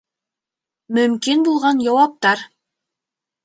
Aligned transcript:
Мөмкин 0.99 1.47
булған 1.49 1.85
яуаптар 1.91 2.45